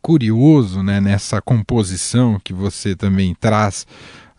curioso 0.00 0.80
né, 0.80 1.00
nessa 1.00 1.42
composição 1.42 2.40
que 2.42 2.52
você 2.52 2.94
também 2.94 3.34
traz 3.34 3.84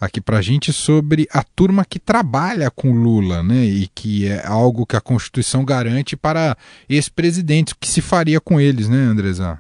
aqui 0.06 0.22
para 0.22 0.38
a 0.38 0.42
gente 0.42 0.72
sobre 0.74 1.28
a 1.32 1.44
turma 1.44 1.86
que 1.86 2.00
trabalha 2.00 2.70
com 2.70 2.92
Lula, 2.92 3.42
né? 3.42 3.64
E 3.66 3.88
que 3.88 4.28
é 4.28 4.46
algo 4.46 4.86
que 4.86 4.96
a 4.96 5.02
Constituição 5.02 5.64
garante 5.66 6.16
para 6.16 6.58
ex-presidentes. 6.90 7.74
O 7.74 7.78
que 7.78 7.88
se 7.88 8.02
faria 8.02 8.40
com 8.40 8.60
eles, 8.60 8.90
né, 8.90 8.98
Andresa? 8.98 9.60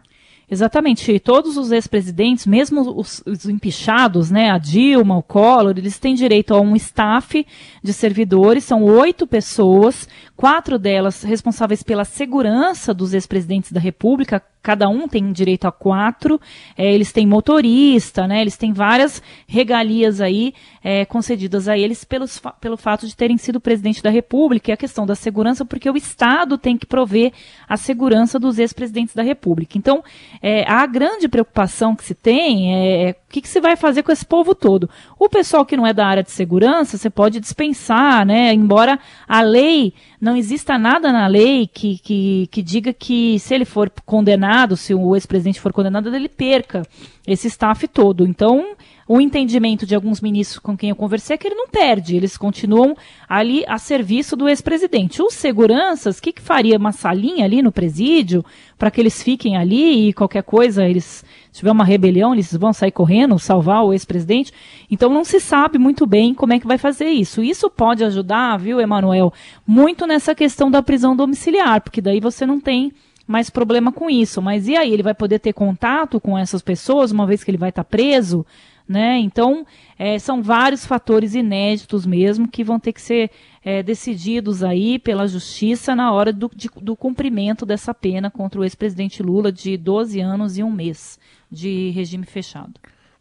Exatamente. 0.49 1.19
Todos 1.19 1.57
os 1.57 1.71
ex-presidentes, 1.71 2.45
mesmo 2.45 2.81
os, 2.95 3.23
os, 3.25 3.45
empichados, 3.45 4.29
né, 4.29 4.51
a 4.51 4.57
Dilma, 4.57 5.17
o 5.17 5.23
Collor, 5.23 5.73
eles 5.75 5.97
têm 5.97 6.13
direito 6.13 6.53
a 6.53 6.61
um 6.61 6.75
staff 6.75 7.45
de 7.81 7.93
servidores, 7.93 8.63
são 8.63 8.83
oito 8.83 9.25
pessoas, 9.25 10.07
quatro 10.35 10.77
delas 10.77 11.23
responsáveis 11.23 11.81
pela 11.81 12.05
segurança 12.05 12.93
dos 12.93 13.13
ex-presidentes 13.15 13.71
da 13.71 13.79
República, 13.79 14.43
cada 14.63 14.87
um 14.87 15.07
tem 15.09 15.31
direito 15.33 15.65
a 15.65 15.71
quatro, 15.71 16.39
é, 16.77 16.91
eles 16.93 17.11
têm 17.11 17.27
motorista, 17.27 18.25
né, 18.25 18.39
eles 18.39 18.55
têm 18.55 18.71
várias 18.71 19.21
regalias 19.45 20.21
aí 20.21 20.53
é, 20.81 21.03
concedidas 21.05 21.67
a 21.67 21.77
eles 21.77 22.05
pelos, 22.05 22.41
pelo 22.61 22.77
fato 22.77 23.05
de 23.05 23.15
terem 23.15 23.37
sido 23.37 23.59
presidente 23.59 24.01
da 24.01 24.09
República, 24.09 24.71
e 24.71 24.73
a 24.73 24.77
questão 24.77 25.05
da 25.05 25.15
segurança, 25.15 25.65
porque 25.65 25.89
o 25.89 25.97
Estado 25.97 26.57
tem 26.57 26.77
que 26.77 26.85
prover 26.85 27.33
a 27.67 27.75
segurança 27.75 28.39
dos 28.39 28.57
ex-presidentes 28.57 29.13
da 29.13 29.21
República. 29.21 29.77
Então, 29.77 30.01
é, 30.41 30.63
a 30.69 30.85
grande 30.85 31.27
preocupação 31.27 31.95
que 31.95 32.03
se 32.03 32.15
tem 32.15 32.73
é, 32.73 33.09
é 33.09 33.11
o 33.11 33.15
que, 33.33 33.41
que 33.41 33.49
se 33.49 33.59
vai 33.59 33.75
fazer 33.75 34.03
com 34.03 34.11
esse 34.11 34.25
povo 34.25 34.55
todo. 34.55 34.89
O 35.19 35.27
pessoal 35.27 35.65
que 35.65 35.75
não 35.75 35.85
é 35.85 35.93
da 35.93 36.07
área 36.07 36.23
de 36.23 36.31
segurança, 36.31 36.97
você 36.97 37.09
pode 37.09 37.39
dispensar, 37.39 38.25
né, 38.25 38.53
embora 38.53 38.97
a 39.27 39.41
lei 39.41 39.93
não 40.23 40.37
exista 40.37 40.77
nada 40.77 41.11
na 41.11 41.27
lei 41.27 41.67
que, 41.67 41.97
que, 41.97 42.47
que 42.49 42.61
diga 42.61 42.93
que 42.93 43.37
se 43.39 43.53
ele 43.53 43.65
for 43.65 43.91
condenado, 44.05 44.52
se 44.77 44.93
o 44.93 45.15
ex-presidente 45.15 45.59
for 45.59 45.73
condenado, 45.73 46.13
ele 46.13 46.29
perca 46.29 46.83
esse 47.25 47.47
staff 47.47 47.87
todo. 47.87 48.25
Então, 48.25 48.75
o 49.07 49.19
entendimento 49.19 49.85
de 49.85 49.95
alguns 49.95 50.21
ministros 50.21 50.59
com 50.59 50.77
quem 50.77 50.89
eu 50.89 50.95
conversei 50.95 51.33
é 51.35 51.37
que 51.37 51.47
ele 51.47 51.55
não 51.55 51.67
perde, 51.67 52.15
eles 52.15 52.37
continuam 52.37 52.95
ali 53.27 53.63
a 53.67 53.77
serviço 53.77 54.35
do 54.35 54.47
ex-presidente. 54.47 55.21
Os 55.21 55.33
seguranças, 55.33 56.17
o 56.17 56.21
que, 56.21 56.31
que 56.31 56.41
faria 56.41 56.77
uma 56.77 56.91
salinha 56.91 57.45
ali 57.45 57.61
no 57.61 57.71
presídio 57.71 58.45
para 58.77 58.89
que 58.89 59.01
eles 59.01 59.21
fiquem 59.21 59.57
ali 59.57 60.09
e 60.09 60.13
qualquer 60.13 60.43
coisa, 60.43 60.85
eles 60.85 61.23
se 61.51 61.59
tiver 61.59 61.71
uma 61.71 61.85
rebelião, 61.85 62.33
eles 62.33 62.51
vão 62.55 62.73
sair 62.73 62.91
correndo, 62.91 63.37
salvar 63.37 63.83
o 63.83 63.93
ex-presidente. 63.93 64.51
Então 64.89 65.13
não 65.13 65.23
se 65.23 65.39
sabe 65.39 65.77
muito 65.77 66.05
bem 66.07 66.33
como 66.33 66.53
é 66.53 66.59
que 66.59 66.67
vai 66.67 66.77
fazer 66.77 67.09
isso. 67.09 67.43
Isso 67.43 67.69
pode 67.69 68.03
ajudar, 68.03 68.57
viu, 68.57 68.81
Emanuel, 68.81 69.31
muito 69.65 70.07
nessa 70.07 70.33
questão 70.33 70.71
da 70.71 70.81
prisão 70.81 71.15
domiciliar, 71.15 71.81
porque 71.81 72.01
daí 72.01 72.19
você 72.19 72.45
não 72.45 72.59
tem 72.59 72.91
mais 73.25 73.49
problema 73.49 73.91
com 73.91 74.09
isso. 74.09 74.41
Mas 74.41 74.67
e 74.67 74.75
aí, 74.75 74.91
ele 74.91 75.03
vai 75.03 75.13
poder 75.13 75.39
ter 75.39 75.53
contato 75.53 76.19
com 76.19 76.37
essas 76.37 76.61
pessoas, 76.61 77.11
uma 77.11 77.25
vez 77.25 77.43
que 77.43 77.51
ele 77.51 77.57
vai 77.57 77.69
estar 77.69 77.83
preso? 77.83 78.45
Né? 78.87 79.17
Então, 79.19 79.65
é, 79.97 80.19
são 80.19 80.43
vários 80.43 80.85
fatores 80.85 81.33
inéditos 81.35 82.05
mesmo 82.05 82.49
que 82.49 82.65
vão 82.65 82.77
ter 82.77 82.91
que 82.91 83.01
ser 83.01 83.31
é, 83.63 83.81
decididos 83.81 84.61
aí 84.61 84.99
pela 84.99 85.25
justiça 85.25 85.95
na 85.95 86.11
hora 86.11 86.33
do, 86.33 86.51
de, 86.53 86.69
do 86.81 86.93
cumprimento 86.93 87.65
dessa 87.65 87.93
pena 87.93 88.29
contra 88.29 88.59
o 88.59 88.63
ex-presidente 88.63 89.23
Lula 89.23 89.53
de 89.53 89.77
12 89.77 90.19
anos 90.19 90.57
e 90.57 90.63
um 90.63 90.71
mês 90.71 91.17
de 91.49 91.91
regime 91.91 92.25
fechado. 92.25 92.73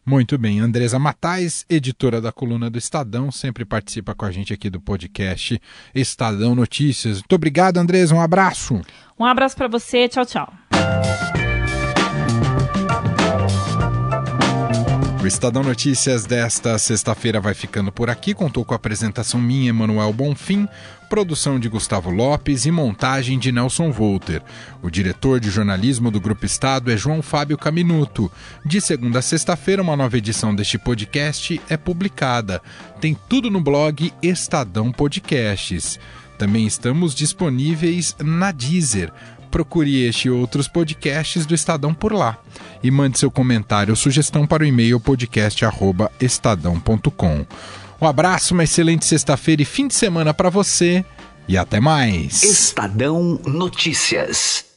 Muito 0.04 0.36
bem, 0.36 0.58
Andresa 0.58 0.98
Matais, 0.98 1.64
editora 1.70 2.20
da 2.20 2.32
coluna 2.32 2.68
do 2.68 2.76
Estadão, 2.76 3.30
sempre 3.30 3.64
participa 3.64 4.14
com 4.14 4.24
a 4.24 4.32
gente 4.32 4.52
aqui 4.52 4.68
do 4.68 4.80
podcast 4.80 5.60
Estadão 5.94 6.56
Notícias. 6.56 7.18
Muito 7.18 7.34
obrigado, 7.34 7.78
Andresa, 7.78 8.14
um 8.14 8.20
abraço. 8.20 8.80
Um 9.16 9.24
abraço 9.24 9.56
para 9.56 9.68
você, 9.68 10.08
tchau, 10.08 10.26
tchau. 10.26 10.52
O 15.22 15.26
Estadão 15.26 15.62
Notícias 15.62 16.26
desta 16.26 16.76
sexta-feira 16.80 17.40
vai 17.40 17.54
ficando 17.54 17.92
por 17.92 18.11
aqui. 18.11 18.35
Contou 18.35 18.64
com 18.64 18.74
a 18.74 18.76
apresentação 18.76 19.40
minha, 19.40 19.70
Emanuel 19.70 20.12
Bonfim, 20.12 20.66
produção 21.08 21.61
de 21.61 21.68
Gustavo 21.68 22.11
Lopes 22.11 22.66
e 22.66 22.72
montagem 22.72 23.38
de 23.38 23.52
Nelson 23.52 23.92
Volter. 23.92 24.42
O 24.82 24.90
diretor 24.90 25.38
de 25.38 25.48
jornalismo 25.48 26.11
do 26.11 26.20
Grupo 26.20 26.44
Estado 26.44 26.90
é 26.90 26.96
João 26.96 27.22
Fábio 27.22 27.56
Caminuto. 27.56 28.32
De 28.66 28.80
segunda 28.80 29.20
a 29.20 29.22
sexta-feira, 29.22 29.80
uma 29.80 29.94
nova 29.94 30.18
edição 30.18 30.52
deste 30.52 30.76
podcast 30.76 31.61
é 31.68 31.76
publicada. 31.76 32.61
Tem 33.00 33.16
tudo 33.28 33.48
no 33.48 33.61
blog 33.61 34.12
Estadão 34.20 34.90
Podcasts. 34.90 36.00
Também 36.37 36.66
estamos 36.66 37.14
disponíveis 37.14 38.16
na 38.18 38.50
Deezer 38.50 39.12
procure 39.52 40.02
este 40.02 40.28
e 40.28 40.30
outros 40.30 40.66
podcasts 40.66 41.44
do 41.44 41.54
Estadão 41.54 41.92
por 41.92 42.10
lá. 42.12 42.38
E 42.82 42.90
mande 42.90 43.18
seu 43.18 43.30
comentário 43.30 43.92
ou 43.92 43.96
sugestão 43.96 44.46
para 44.46 44.62
o 44.64 44.66
e-mail 44.66 44.98
podcast.estadão.com. 44.98 47.46
Um 48.00 48.06
abraço, 48.08 48.54
uma 48.54 48.64
excelente 48.64 49.04
sexta-feira 49.04 49.60
e 49.62 49.66
fim 49.66 49.86
de 49.86 49.94
semana 49.94 50.34
para 50.34 50.50
você 50.50 51.04
e 51.46 51.56
até 51.58 51.78
mais. 51.78 52.42
Estadão 52.42 53.38
Notícias. 53.44 54.71